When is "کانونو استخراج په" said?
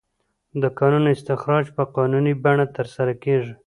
0.79-1.83